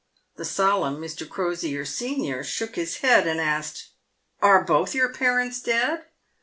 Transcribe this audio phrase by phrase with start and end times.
[0.35, 1.29] The solemn Mr.
[1.29, 3.89] Crosier, senior, shook his head, and asked,"
[4.41, 6.05] Are both your parents dead